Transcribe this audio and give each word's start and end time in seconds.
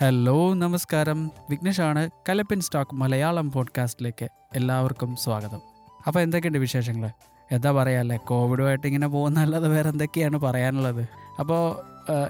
Hello 0.00 0.54
നമസ്കാരം. 0.54 1.30
വിഘ്നേഷാണ് 1.50 2.10
കലപ്പിൻ 2.28 2.60
stock 2.60 2.94
Malayalam 2.94 3.52
പോഡ്കാസ്റ്റിലേക്ക് 3.52 4.28
എല്ലാവർക്കും 4.56 5.16
സ്വാഗതം. 5.16 5.60
അപ്പോൾ 6.06 6.20
എന്തൊക്കെയുണ്ട് 6.20 6.58
വിശേഷങ്ങൾ 6.58 7.10
എന്താ 7.52 7.72
പറയാല്ലേ 7.72 8.16
കോവിഡുമായിട്ട് 8.16 8.86
ഇങ്ങനെ 8.86 9.08
പോകുന്നല്ലാതെ 9.08 9.68
വേറെ 9.68 9.88
എന്തൊക്കെയാണ് 9.88 10.36
പറയാനുള്ളത്? 10.36 11.08
അപ്പോൾ 11.40 11.76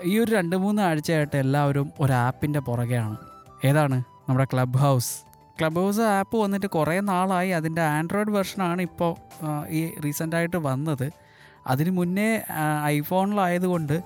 ഈ 0.04 0.18
ഒരു 0.18 0.32
രണ്ട് 0.32 0.56
മൂന്ന് 0.56 0.82
ആഴ്ചയായിട്ട് 0.82 1.36
എല്ലാവരും 1.36 1.92
ഒരു 2.00 2.12
ആപ്പിന്റെ 2.12 2.60
പുറകെയാണ്. 2.60 3.16
ഏതാണ്? 3.64 3.98
നമ്മുടെ 4.28 4.46
club 4.52 4.78
house 4.78 5.10
club 5.60 5.76
house 5.76 6.00
app 6.00 6.36
വന്നിട്ട് 6.36 6.66
കുറേ 6.66 7.00
നാളായി. 7.00 7.50
അതിന്റെ 7.50 7.82
ആൻഡ്രോയിഡ് 7.82 8.30
വെർഷനാണ് 8.30 8.82
ഇപ്പോൾ 8.82 9.16
ഈ 9.68 9.90
റീസെന്റായിട്ട് 10.04 10.56
വന്നത്. 10.56 11.10
അതിന് 11.66 11.90
മുന്നേ 11.90 12.42
ഐഫോണിലായതുകൊണ്ട് 12.84 14.02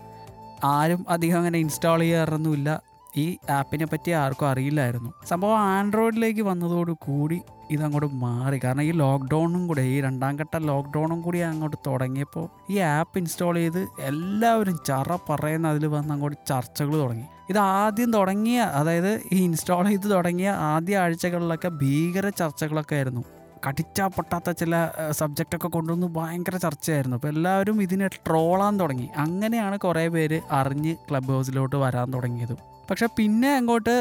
ആരും 0.64 1.06
അധികം 1.08 1.38
അങ്ങനെ 1.38 1.58
ഇൻസ്റ്റാൾ 1.58 2.00
ചെയ്യാറൊന്നുമില്ല. 2.00 2.89
ഈ 3.16 3.36
ആപ്പിനെ 3.50 3.86
പറ്റി 3.86 4.10
ആർക്കും 4.10 4.48
അറിയില്ലായിരുന്നു. 4.48 5.12
സംഭവം 5.26 5.58
ആൻഡ്രോയിഡിലേക്ക് 5.58 6.40
വന്നതോട് 6.40 6.92
കൂടി 6.92 7.40
ഇതങ്ങോട്ട് 7.70 8.14
മാറി. 8.14 8.60
കാരണം 8.64 8.82
ഈ 8.82 8.90
ലോക്ക്ഡൗണും 8.90 9.68
കൂടെ 9.68 9.82
ഈ 9.82 10.00
രണ്ടാം 10.00 10.36
ഘട്ട 10.36 10.56
ലോക്ക്ഡൗണും 10.56 11.20
കൂടി 11.20 11.38
അങ്ങോട്ട് 11.38 11.76
തുടങ്ങിയപ്പോൾ 11.86 12.72
ഈ 12.72 12.78
ആപ്പ് 12.78 13.18
ഇൻസ്റ്റാൾ 13.18 13.54
ചെയ്ത് 13.54 13.86
എല്ലാവരും 14.00 14.78
ചറ 14.86 15.16
പറയുന്ന 15.30 15.68
അതിൽ 15.68 15.86
വന്ന് 15.86 16.14
അങ്ങോട്ട് 16.14 16.36
ചർച്ചകൾ 16.48 17.00
തുടങ്ങി. 17.00 17.24
ഇത് 17.50 17.58
ആദ്യം 17.58 18.12
തുടങ്ങിയ 18.12 18.60
അതായത് 18.60 19.20
ഈ 19.32 19.44
ഇൻസ്റ്റാൾ 19.44 19.88
ചെയ്ത് 19.88 20.10
തുടങ്ങിയ 20.10 20.48
ആദ്യ 20.48 20.98
ആഴ്ചകളിലൊക്കെ 20.98 21.68
ഭീകര 21.68 22.28
ചർച്ചകളൊക്കെ 22.28 22.94
ആയിരുന്നു. 22.94 23.24
കടിച്ചാ 23.68 24.06
പൊട്ടാത്ത 24.06 24.50
ചില 24.50 24.88
സബ്ജക്റ്റൊക്കെ 25.10 25.68
കൊണ്ടുവന്ന് 25.68 26.06
ഭയങ്കര 26.06 26.56
ചർച്ചയായിരുന്നു. 26.56 27.16
അപ്പോൾ 27.16 27.28
എല്ലാവരും 27.28 27.82
ഇതിനെ 27.82 28.08
ട്രോളാൻ 28.08 28.80
തുടങ്ങി. 28.80 29.08
അങ്ങനെയാണ് 29.16 29.78
കുറേ 29.78 30.08
പേര് 30.08 30.40
അറിഞ്ഞ് 30.50 30.96
ക്ലബ് 31.10 31.28
ഹൗസിലോട്ട് 31.28 31.76
വരാൻ 31.76 32.12
തുടങ്ങിയത്. 32.14 32.69
പക്ഷെ 32.90 33.06
പിന്നെ 33.18 33.50
അങ്ങോട്ട് 33.56 33.94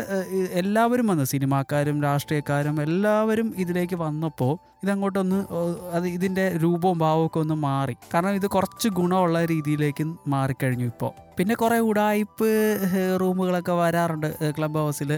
എല്ലാവരും 0.61 1.07
വന്നു. 1.07 1.23
സിനിമാക്കാരും 1.23 1.97
രാഷ്ട്രീയക്കാരും 2.03 2.81
എല്ലാവരും 2.81 3.53
ഇതിലേക്ക് 3.57 3.95
വന്നപ്പോൾ 3.95 4.53
ഇതങ്ങോട്ടൊന്ന് 4.83 5.39
അത് 5.95 6.07
ഇതിന്റെ 6.07 6.45
രൂപവും 6.63 6.97
ഭാവവും 6.99 7.25
ഒക്കെ 7.25 7.39
ഒന്ന് 7.39 7.57
മാറി. 7.65 7.95
കാരണം 8.13 8.35
ഇത് 8.39 8.47
കുറച്ച് 8.55 8.89
ഗുണമുള്ള 8.99 9.39
രീതിയിലേക്ക് 9.45 10.03
മാറിക്കഴിഞ്ഞു 10.27 10.85
ഇപ്പോൾ. 10.85 11.11
പിന്നെ 11.37 11.55
കുറേ 11.55 11.79
ഉടായ്പ് 11.89 12.47
റൂമുകളൊക്കെ 13.21 13.71
വരാറുണ്ട് 13.71 14.27
ക്ലബ് 14.57 14.79
ഹൗസിൽ 14.83 15.11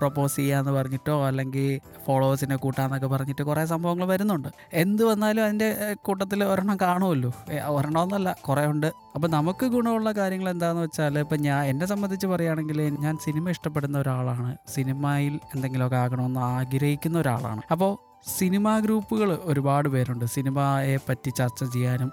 പ്രപ്പോസ് 0.00 0.36
ചെയ്യാന്ന് 0.36 0.72
പറഞ്ഞിട്ടോ 0.72 1.14
അല്ലെങ്കിൽ 1.26 1.66
ഫോളോവേഴ്സിനെ 2.06 2.56
കൂട്ടാന്നൊക്കെ 2.56 3.06
പറഞ്ഞിട്ട് 3.06 3.42
കുറേ 3.42 3.64
സംഭവങ്ങൾ 3.64 4.04
വരുന്നുണ്ട്. 4.04 4.48
എന്ത് 4.72 5.02
വന്നാലും 5.04 5.42
അതിന്റെ 5.44 5.68
കൂട്ടത്തിൽ 6.02 6.44
ഒരെണ്ണം 6.44 6.78
കാണുമല്ലോ. 6.82 7.32
ഒരെണ്ണം 7.68 8.02
എന്നല്ല 8.02 8.36
കുറേ 8.48 8.64
ഉണ്ട്. 8.66 8.88
അപ്പോൾ 9.14 9.28
നമുക്ക് 9.28 9.66
ഗുണമുള്ള 9.66 10.12
കാര്യങ്ങൾ 10.12 10.50
എന്താണെന്ന് 10.50 10.82
വെച്ചാൽ 10.82 11.18
ഇപ്പം 11.18 11.40
ഞാൻ 11.42 11.64
എന്നെ 11.64 11.86
സംബന്ധിച്ച് 11.86 12.26
പറയുകയാണെങ്കിൽ 12.26 12.80
ഞാൻ 13.04 13.16
സിനിമ 13.24 13.50
ഇഷ്ടപ്പെടുന്ന 13.50 13.98
ഒരാളാണ്. 13.98 14.56
സിനിമയിൽ 14.74 15.34
എന്തെങ്കിലുമൊക്കെ 15.54 15.96
ആകണമെന്ന് 15.96 16.40
ആഗ്രഹിക്കുന്ന 16.40 17.18
ഒരാളാണ്. 17.18 17.62
അപ്പോൾ 17.70 17.92
സിനിമാ 18.38 18.72
ഗ്രൂപ്പുകൾ 18.78 19.28
ഒരുപാട് 19.42 19.88
പേരുണ്ട്. 19.88 20.24
സിനിമയെ 20.36 20.96
പറ്റി 21.08 21.30
ചർച്ച 21.30 21.64
ചെയ്യാനും 21.64 22.10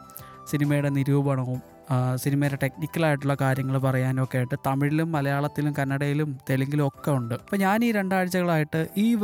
സിനിമയുടെ 0.51 0.89
നിരൂപണവും 0.89 1.76
സിനിമയുടെ 2.15 2.57
ടെക്നിക്കലായിട്ടുള്ള 2.63 3.35
കാര്യങ്ങൾ 3.41 3.77
പറയാനും 3.77 4.23
ഒക്കെ 4.23 4.37
ആയിട്ട് 4.37 4.55
തമിഴിലും 4.67 5.11
മലയാളത്തിലും 5.11 5.73
കന്നഡയിലും 5.79 6.37
തെലുങ്കിലും 6.49 6.87
ഒക്കെ 6.87 7.11
ഉണ്ട്. 7.11 7.35
അപ്പോൾ 7.35 7.57
ഞാൻ 7.57 7.85
ഈ 7.85 7.91
രണ്ടാഴ്ചകളായിട്ട് 7.91 8.87
ഈ 8.97 9.17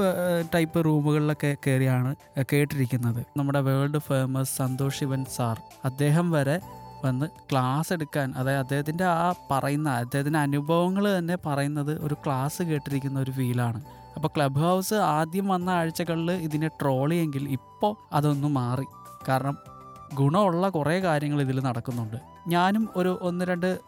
ടൈപ്പ് 0.56 0.86
റൂമുകളിലൊക്കെ 0.86 1.56
കയറിയാണ് 1.68 2.16
കേട്ടിരിക്കുന്നത്. 2.54 3.26
നമ്മുടെ 3.38 3.60
world 3.60 3.98
famous 3.98 4.58
Santosh 4.58 5.00
Sivan 5.00 5.26
sir. 5.26 5.60
അദ്ദേഹം 5.86 6.32
വരെ 6.32 6.60
വന്ന് 7.06 7.26
ക്ലാസ് 7.52 7.94
എടുക്കാൻ 7.94 8.34
അതായത് 8.38 8.60
അദ്ദേഹത്തിന്റെ 8.60 9.06
ആ 9.06 9.34
പറയുന്ന 9.52 9.90
അദ്ദേഹത്തിന്റെ 9.90 10.40
അനുഭവങ്ങൾ 10.40 11.18
തന്നെ 11.18 11.38
പറയുന്നത് 11.46 12.04
ഒരു 12.06 12.16
ക്ലാസ് 12.26 12.64
കേട്ടിരിക്കുന്ന 12.64 13.20
ഒരു 13.20 13.32
ഫീലാണ് 13.32 13.80
അപ്പോൾ 14.16 14.28
ക്ലബ് 14.28 14.60
ഹൗസ് 14.60 14.94
ആദ്യം 14.94 15.48
വന്ന 15.48 15.70
ആഴ്ചകളിൽ 15.70 16.32
ഇതിനെ 16.32 16.68
ട്രോളിയെങ്കിൽ 16.68 17.50
ഇപ്പോൾ 17.50 17.96
അതൊന്നും 18.14 18.54
മാറി. 18.54 18.86
കാരണം 19.30 19.58
ഗുണമുള്ള 20.14 20.70
കുറേ 20.70 21.00
കാര്യങ്ങൾ 21.00 21.42
ഇതിൽ 21.42 21.60
നടക്കുന്നുണ്ട്. 21.60 22.33
ഞാനും 22.48 22.90
ഒരു 22.96 23.20
ഒന്ന് 23.22 23.46
രണ്ട് 23.46 23.80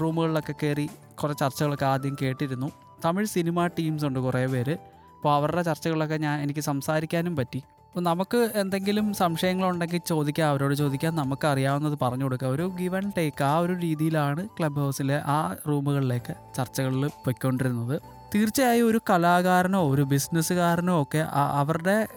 റൂമുകളിലൊക്കെ 0.00 0.54
കയറി 0.62 0.90
കുറേ 1.14 1.32
ചർച്ചകളൊക്കെ 1.32 1.86
ആദ്യം 1.86 2.16
കേട്ടിരുന്നു. 2.22 2.70
തമിഴ് 3.04 3.26
സിനിമ 3.26 3.66
ടീംസ് 3.66 4.04
ഉണ്ട് 4.04 4.18
കുറേ 4.18 4.46
പേര്. 4.46 4.72
അപ്പോൾ 5.16 5.34
അവരുടെ 5.34 5.62
ചർച്ചകളൊക്കെ 5.62 6.16
ഞാൻ 6.16 6.40
എനിക്ക് 6.40 6.60
സംസാരിക്കാനും 6.60 7.36
പറ്റി. 7.36 7.62
അപ്പോൾ 7.86 8.00
നമുക്ക് 8.00 8.50
എന്തെങ്കിലും 8.54 9.14
സംശയങ്ങളുണ്ടെങ്കിൽ 9.14 10.00
ചോദിക്കാം 10.06 10.48
അവരോട് 10.48 10.74
ചോദിക്കാം. 10.74 11.16
നമുക്ക് 11.16 11.46
അറിയാവുന്നത് 11.46 11.98
പറഞ്ഞു 12.02 12.24
കൊടുക്കുക 12.24 12.48
ഒരു 12.48 12.72
ഗിവൻ 12.80 13.12
ടേക്ക് 13.18 13.44
ആ 13.44 13.58
ഒരു 13.58 13.72
രീതിയിലാണ് 13.72 14.48
ക്ലബ് 14.48 14.76
ഹൗസിലെ 14.76 15.22
ആ 15.26 15.54
റൂമുകളിലേക്ക് 15.68 16.34
ചർച്ചകളിൽ 16.56 17.06
പൊയ്ക്കൊണ്ടിരുന്നത്. 17.06 18.00
തീർച്ചയായും 18.34 18.86
ഒരു 18.86 19.00
കലാകാരനോ 19.10 19.90
ഒരു 19.90 20.02
ബിസിനസ്സുകാരനോ 20.02 21.02
ഒക്കെ 21.02 21.26
അവരുടെ 21.60 22.08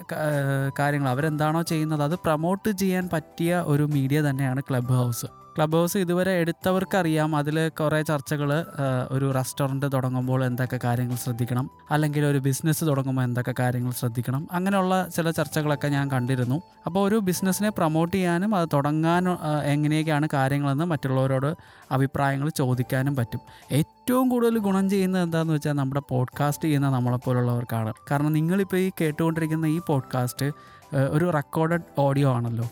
കാര്യങ്ങൾ 0.79 1.09
അവരെന്താണോ 1.09 1.62
ചെയ്യുന്നത് 1.62 2.03
അത് 2.03 2.16
പ്രൊമോട്ട് 2.16 2.72
ചെയ്യാൻ 2.72 3.09
പറ്റിയ 3.13 3.63
ഒരു 3.68 3.84
മീഡിയ 3.84 4.22
തന്നെയാണ് 4.22 4.62
ക്ലബ് 4.69 4.94
ഹൗസ്. 4.94 5.43
ക്ലബ് 5.58 5.78
ഹൗസ് 5.78 5.97
ഇതുവരെ 5.97 6.31
എടുത്തവർക്കറിയാം. 6.31 7.36
അതിൽ 7.36 7.69
കുറേ 7.69 8.02
ചർച്ചകൾ 8.02 8.66
ഒരു 9.12 9.31
റെസ്റ്റോറന്റ് 9.31 9.91
തുടങ്ങുമ്പോൾ 9.94 10.46
എന്തൊക്കെ 10.46 10.80
കാര്യങ്ങൾ 10.84 11.16
ശ്രദ്ധിക്കണം 11.16 11.69
അല്ലെങ്കിൽ 11.91 12.25
ഒരു 12.25 12.38
ബിസിനസ് 12.38 12.86
തുടങ്ങുമ്പോൾ 12.86 13.24
എന്തൊക്കെ 13.24 13.53
കാര്യങ്ങൾ 13.59 13.91
ശ്രദ്ധിക്കണം 13.91 14.47
അങ്ങനെയുള്ള 14.52 15.08
ചില 15.16 15.31
ചർച്ചകളൊക്കെ 15.31 15.88
ഞാൻ 15.88 16.12
കണ്ടിരുന്നു. 16.12 16.62
അപ്പോൾ 16.86 17.08
ഒരു 17.08 17.16
ബിസിനസ്സിനെ 17.16 17.69
പ്രൊമോട്ട് 17.69 18.16
ചെയ്യാനും 18.16 18.56
അത് 18.56 18.69
തുടങ്ങാൻ 18.74 19.38
എങ്ങനെയൊക്കെയാണ് 19.64 20.28
കാര്യങ്ങളെന്ന് 20.34 20.86
മറ്റുള്ളവരോട് 20.86 21.56
അഭിപ്രായങ്ങൾ 21.91 22.50
ചോദിക്കാനും 22.50 23.16
പറ്റും. 23.16 23.40
ഏറ്റവും 23.72 24.30
കൂടുതൽ 24.30 24.58
ഗുണം 24.58 24.90
ചെയ്യുന്നത് 24.90 25.24
എന്താണെന്ന് 25.24 25.53
വെച്ചാൽ 25.53 25.74
നമ്മുടെ 25.74 26.02
പോഡ്കാസ്റ്റ് 26.09 26.66
ചെയ്യുന്ന 26.66 26.90
നമ്മളെപ്പോലുള്ളവർക്കാണ്. 26.90 27.94
കാരണം 28.12 28.34
നിങ്ങളിപ്പോൾ 28.34 28.78
ഈ 28.78 28.91
കേട്ടുകൊണ്ടിരിക്കുന്ന 29.02 29.66
ഈ 29.66 29.81
പോഡ്കാസ്റ്റ് 29.88 30.52
ഒരു 30.98 31.30
റെക്കോർഡഡ് 31.30 31.81
ഓഡിയോ 31.98 32.34
ആണല്ലോ. 32.34 32.70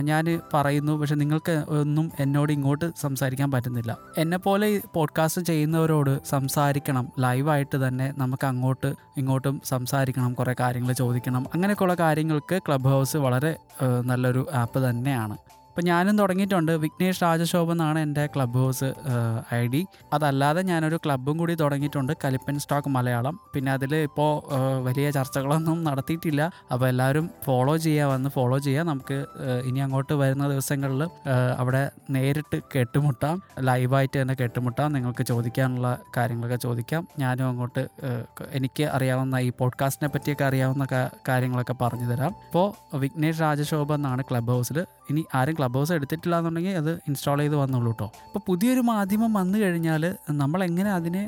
ഞാൻ 0.00 0.40
പറയുന്നു 0.54 0.92
പക്ഷെ 0.92 1.14
നിങ്ങൾക്ക് 1.14 1.64
ഒന്നും 1.68 2.12
എന്നോട് 2.20 2.52
ഇങ്ങോട്ട് 2.52 2.92
സംസാരിക്കാൻ 3.00 3.50
പറ്റുന്നില്ല. 3.50 3.96
എന്നെപ്പോലെ 4.18 4.80
പോഡ്കാസ്റ്റ് 4.94 5.42
ചെയ്യുന്നവരോട് 5.42 6.24
സംസാരിക്കണം. 6.24 7.08
ലൈവായിട്ട് 7.18 7.88
തന്നെ 7.88 8.14
നമുക്ക് 8.18 8.46
അങ്ങോട്ട് 8.46 8.94
ഇങ്ങോട്ടും 9.16 9.60
സംസാരിക്കണം 9.64 10.34
കുറേ 10.34 10.54
കാര്യങ്ങൾ 10.60 10.92
ചോദിക്കണം. 10.92 11.46
അങ്ങനെയൊക്കെയുള്ള 11.54 11.94
കാര്യങ്ങൾക്ക് 11.94 12.60
ക്ലബ് 12.68 12.88
ഹൗസ് 12.88 13.16
വളരെ 13.16 13.56
നല്ലൊരു 14.00 14.46
ആപ്പ് 14.52 14.90
തന്നെയാണ്. 14.90 15.36
അപ്പോൾ 15.70 15.84
ഞാനും 15.88 16.14
തുടങ്ങിയിട്ടുണ്ട് 16.18 16.72
വിഘ്നേഷ് 16.84 17.20
രാജശോഭ 17.22 17.70
എന്നാണ് 17.74 17.98
എന്റെ 18.06 18.22
ക്ലബ് 18.34 18.58
ഹൗസ് 18.62 18.88
ഐ 19.54 19.60
ഡി. 19.72 19.80
അതല്ലാതെ 20.12 20.62
ഞാനൊരു 20.70 20.96
ക്ലബ്ബും 21.04 21.36
കൂടി 21.40 21.54
തുടങ്ങിയിട്ടുണ്ട് 21.60 22.12
കലിപ്പൻ 22.24 22.56
സ്റ്റോക്ക് 22.58 22.88
മലയാളം. 22.88 23.34
പിന്നെ 23.54 23.72
അതിൽ 23.72 23.92
ഇപ്പോൾ 23.96 24.30
വലിയ 24.86 25.10
ചർച്ചകളൊന്നും 25.10 25.78
നടത്തിയിട്ടില്ല. 25.84 26.42
അപ്പോൾ 26.72 26.86
എല്ലാവരും 26.88 27.30
ഫോളോ 27.44 27.76
ചെയ്യുക 27.76 28.08
വന്ന് 28.12 28.30
ഫോളോ 28.36 28.58
ചെയ്യുക. 28.58 28.86
നമുക്ക് 28.90 29.18
ഇനി 29.68 29.78
അങ്ങോട്ട് 29.86 30.16
വരുന്ന 30.22 30.48
ദിവസങ്ങളിൽ 30.48 31.04
അവിടെ 31.62 31.82
നേരിട്ട് 32.16 32.60
കേട്ടുമുട്ടാം 32.74 33.42
ലൈവായിട്ട് 33.68 34.16
തന്നെ 34.22 34.36
കേട്ടുമുട്ടാം. 34.40 34.92
നിങ്ങൾക്ക് 34.92 35.26
ചോദിക്കാനുള്ള 35.32 35.98
കാര്യങ്ങളൊക്കെ 36.16 36.60
ചോദിക്കാം. 36.66 37.08
ഞാനും 37.18 37.48
അങ്ങോട്ട് 37.48 37.84
എനിക്ക് 38.60 38.86
അറിയാവുന്ന 38.98 39.38
ഈ 39.48 39.50
പോഡ്കാസ്റ്റിനെ 39.62 40.10
പറ്റിയൊക്കെ 40.16 40.44
അറിയാവുന്ന 40.50 40.86
കാര്യങ്ങളൊക്കെ 41.28 41.76
പറഞ്ഞു 41.82 42.08
തരാം. 42.12 42.34
ഇപ്പോൾ 42.48 42.68
വിഘ്നേഷ് 43.04 43.42
രാജശോഭ 43.46 43.92
എന്നാണ് 44.00 44.24
ക്ലബ് 44.30 44.52
ഹൗസിൽ 44.56 44.80
ഇനി 45.10 45.24
ആരും 45.34 45.56
ക്ലബ് 45.60 45.78
ഹൗസ് 45.80 45.94
എടുത്തിട്ടില്ല 46.00 46.36
എന്നുണ്ടെങ്കിൽ 46.42 46.76
അത് 46.82 46.92
ഇൻസ്റ്റാൾ 47.08 47.38
ചെയ്ത് 47.44 47.56
വന്നോളൂ 47.62 47.92
കേട്ടോ 47.92 48.08
അപ്പോൾ 48.26 48.44
പുതിയൊരു 48.50 48.84
മാധ്യമം 48.92 49.32
വന്നു 49.40 49.58
കഴിഞ്ഞാൽ 49.58 50.04
നമ്മളെങ്ങനെ 50.42 50.92
അതിനെ 50.98 51.24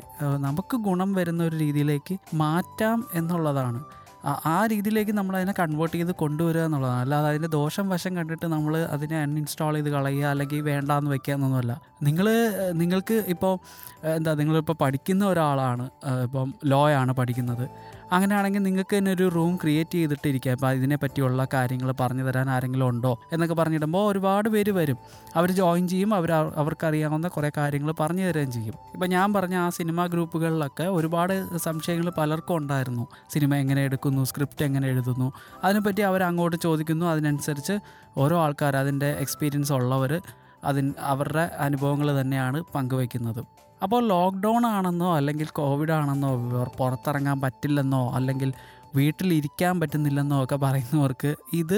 നമുക്ക് 0.47 0.77
ഗുണം 0.87 1.11
വരുന്ന 1.13 1.43
ഒരു 1.43 1.57
രീതിയിലേക്ക് 1.65 2.17
മാറ്റാം 2.43 2.99
എന്നുള്ളതാണ്. 3.13 3.81
ആ 4.25 4.65
രീതിയിലേക്ക് 4.65 5.11
നമ്മൾ 5.11 5.35
അതിനെ 5.37 5.53
കൺവേർട്ട് 5.59 5.95
ചെയ്ത് 5.95 6.11
കൊണ്ടുവരിക 6.11 6.61
എന്നുള്ളതാണ്. 6.61 7.01
അല്ലാതെ 7.01 7.27
അതിന്റെ 7.29 7.47
ദോഷം 7.47 7.89
വശം 7.89 8.15
കണ്ടിട്ട് 8.17 8.45
നമ്മൾ 8.45 8.77
അതിനെ 8.77 9.21
അൺഇൻസ്റ്റാൾ 9.21 9.73
ചെയ്ത് 9.73 9.89
കളയുക 9.89 10.25
അല്ലെങ്കിൽ 10.25 10.61
വേണ്ടാന്ന് 10.61 11.11
വെക്കുക 11.11 11.33
എന്നൊന്നുമല്ല. 11.33 11.81
നിങ്ങൾ 12.03 12.29
നിങ്ങൾക്ക് 12.73 13.13
ഇപ്പോൾ 13.13 13.59
എന്താ 14.07 14.33
നിങ്ങളിപ്പോൾ 14.33 14.73
പഠിക്കുന്ന 14.81 15.25
ഒരാളാണ് 15.25 15.89
ഇപ്പം 16.23 16.53
ലോ 16.65 16.89
ആണ് 16.91 17.11
പഠിക്കുന്നത്. 17.11 17.69
അങ്ങനെയാണെങ്കിൽ 18.11 18.63
നിങ്ങൾക്ക് 18.63 18.97
തന്നെ 18.97 19.11
ഒരു 19.11 19.31
റൂം 19.35 19.55
ക്രിയേറ്റ് 19.55 19.91
ചെയ്തിട്ടിരിക്കുക 19.91 20.51
അപ്പോൾ 20.51 20.71
ഇതിനെ 20.71 20.95
പറ്റിയുള്ള 20.95 21.47
കാര്യങ്ങൾ 21.53 21.93
പറഞ്ഞു 21.99 22.23
തരാൻ 22.23 22.49
ആരെങ്കിലും 22.49 22.87
ഉണ്ടോ 22.89 23.19
എന്നൊക്കെ 23.31 23.55
പറഞ്ഞിടുമ്പോൾ 23.55 24.11
ഒരുപാട് 24.11 24.49
പേര് 24.49 24.71
വരും. 24.71 24.97
അവർ 25.35 25.51
ജോയിൻ 25.51 25.87
ചെയ്യും 25.87 26.15
അവർ 26.15 26.31
അവർക്കറിയാവുന്ന 26.31 27.27
കുറേ 27.27 27.51
കാര്യങ്ങൾ 27.57 27.93
പറഞ്ഞു 27.99 28.25
തരുകയും 28.27 28.51
ചെയ്യും. 28.51 28.75
ഇപ്പം 28.93 29.09
ഞാൻ 29.09 29.33
പറഞ്ഞ 29.33 29.55
ആ 29.55 29.69
സിനിമാ 29.69 30.05
ഗ്രൂപ്പുകളിലൊക്കെ 30.05 30.83
ഒരുപാട് 30.83 31.57
സംശയങ്ങൾ 31.57 32.09
പലർക്കും 32.17 32.57
ഉണ്ടായിരുന്നു. 32.57 33.07
സിനിമ 33.29 33.55
എങ്ങനെ 33.55 33.83
എടുക്കുന്നു 34.13 34.29
സ്ക്രിപ്റ്റ് 34.31 34.63
എങ്ങനെ 34.65 34.85
എഴുതുന്നു 34.87 35.27
അതിനെപ്പറ്റി 35.63 36.01
അവർ 36.09 36.21
അങ്ങോട്ട് 36.29 36.57
ചോദിക്കുന്നു. 36.65 37.05
അതിനനുസരിച്ച് 37.05 37.75
ഓരോ 38.17 38.35
ആൾക്കാർ 38.43 38.73
അതിന്റെ 38.83 39.09
എക്സ്പീരിയൻസ് 39.23 39.73
ഉള്ളവർ 39.77 40.13
അതിൻ 40.69 40.87
അവരുടെ 41.11 41.45
അനുഭവങ്ങൾ 41.65 42.07
തന്നെയാണ് 42.21 42.59
പങ്കുവയ്ക്കുന്നത്. 42.75 43.41
അപ്പോൾ 43.83 44.01
ലോക്ക്ഡൗൺ 44.07 44.63
ആണെന്നോ 44.75 45.09
അല്ലെങ്കിൽ 45.15 45.47
കോവിഡ് 45.59 45.93
ആണെന്നോ 45.99 46.29
പുറത്തിറങ്ങാൻ 46.77 47.37
പറ്റില്ലെന്നോ 47.45 48.03
അല്ലെങ്കിൽ 48.17 48.49
വീട്ടിലിരിക്കാൻ 48.95 49.73
പറ്റുന്നില്ലെന്നോ 49.81 50.37
ഒക്കെ 50.43 50.57
പറയുന്നവർക്ക് 50.63 51.29
ഇത് 51.53 51.77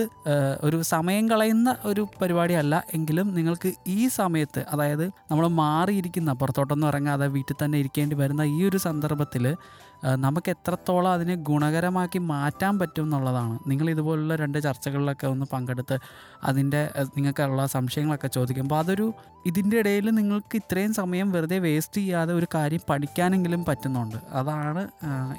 ഒരു 0.68 0.78
സമയം 0.94 1.26
കളയുന്ന 1.30 1.70
ഒരു 1.90 2.02
പരിപാടിയല്ല. 2.22 2.76
എങ്കിലും 2.94 3.28
നിങ്ങൾക്ക് 3.38 3.70
ഈ 3.88 4.00
സമയത്ത് 4.20 4.62
അതായത് 4.74 5.06
നമ്മൾ 5.32 5.46
മാറിയിരിക്കുന്ന 5.62 6.34
പുറത്തോട്ടൊന്നും 6.42 6.88
ഇറങ്ങാതെ 6.88 7.28
വീട്ടിൽ 7.36 7.58
തന്നെ 7.64 7.80
ഇരിക്കേണ്ടി 7.84 8.18
വരുന്ന 8.24 8.46
ഈ 8.56 8.60
ഒരു 8.70 8.82
സന്ദർഭത്തിൽ 8.88 9.46
നമുക്ക് 10.16 10.50
എത്രത്തോളം 10.50 11.12
അതിനെ 11.12 11.36
ഗുണകരമാക്കി 11.36 12.19
മാറ്റാൻ 12.19 12.80
പറ്റും 12.80 13.04
എന്നുള്ളതാണ്. 13.04 13.60
നിങ്ങൾ 13.68 13.90
ഇതുപോലുള്ള 13.90 14.36
രണ്ട് 14.36 14.57
ചർച്ചകളിലൊക്കെ 14.63 15.28
ഒന്ന് 15.28 15.46
പങ്കെടുത്ത് 15.54 15.98
അതിന്റെ 16.44 16.81
നിങ്ങൾക്കുള്ള 17.07 17.66
സംശയങ്ങളൊക്കെ 17.66 18.28
ചോദിക്കുമ്പോൾ 18.28 18.80
അതൊരു 18.80 19.13
ഇതിന്റെ 19.46 19.78
ഇടയിൽ 19.78 20.10
നിങ്ങൾക്ക് 20.10 20.56
ഇത്രയും 20.56 20.94
സമയം 20.94 21.31
വെറുതെ 21.31 21.60
വേസ്റ്റ് 21.60 21.98
ചെയ്യാതെ 21.98 22.34
ഒരു 22.34 22.48
കാര്യം 22.56 22.80
പഠിക്കാനെങ്കിലും 22.90 23.66
പറ്റുന്നുണ്ട്. 23.66 24.16
അതാണ് 24.31 24.88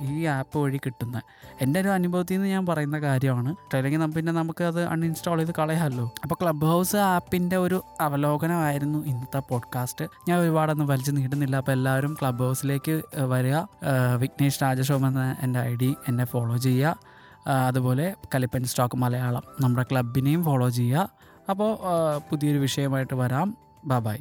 ഈ 0.00 0.24
ആപ്പ് 0.24 0.58
വഴി 0.58 0.80
കിട്ടുന്നത്. 0.86 1.22
എന്റെ 1.60 1.80
ഒരു 1.80 1.88
അനുഭവത്തിൽ 1.88 2.34
നിന്ന് 2.34 2.48
ഞാൻ 2.48 2.66
പറയുന്ന 2.66 2.98
കാര്യമാണ്. 2.98 3.52
അല്ലെങ്കിൽ 3.74 4.06
പിന്നെ 4.06 4.32
നമുക്ക് 4.32 4.64
അത് 4.64 4.84
അൺഇൻസ്റ്റാൾ 4.84 5.36
ചെയ്ത് 5.36 5.54
കളയാമല്ലോ. 5.58 6.12
അപ്പോൾ 6.22 6.34
ക്ലബ് 6.42 6.66
ഹൗസ് 6.66 6.96
ആപ്പിന്റെ 6.96 7.56
ഒരു 7.56 7.82
അവലോകനമായിരുന്നു 8.00 8.98
ഇന്നത്തെ 9.06 9.42
പോഡ്കാസ്റ്റ് 9.48 10.04
ഞാൻ 10.28 10.38
ഒരുപാടൊന്നും 10.38 10.86
വലിച്ചു 10.86 11.10
നീട്ടുന്നില്ല. 11.10 11.56
അപ്പോൾ 11.56 11.72
എല്ലാവരും 11.72 12.16
ക്ലബ് 12.20 12.38
ഹൗസിലേക്ക് 12.38 13.02
വരിക. 13.18 13.56
വിഘ്നേഷ് 14.16 14.55
രാജശോം 14.62 15.06
എന്ന 15.06 15.36
എന്റെ 15.40 15.60
ഐ 15.60 15.76
ഡി 15.76 15.96
എന്നെ 16.08 16.24
ഫോളോ 16.24 16.56
ചെയ്യുക. 16.56 16.96
അതുപോലെ 17.66 18.14
കലിപ്പൻ 18.34 18.64
സ്റ്റോക്ക് 18.64 18.96
മലയാളം 18.96 19.42
നമ്മുടെ 19.60 19.86
ക്ലബിനെയും 19.92 20.44
ഫോളോ 20.44 20.68
ചെയ്യുക. 20.68 21.10
അപ്പോൾ 21.50 21.78
പുതിയൊരു 22.30 22.58
വിഷയമായിട്ട് 22.58 23.14
വരാം. 23.14 23.56
ബൈ. 23.84 24.16